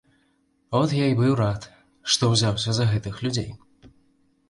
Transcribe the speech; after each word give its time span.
От 0.79 0.95
я 1.01 1.05
і 1.11 1.17
быў 1.19 1.35
рад, 1.41 1.69
што 2.15 2.33
ўзяўся 2.35 2.71
за 2.81 2.91
гэтых 2.97 3.25
людзей. 3.27 3.51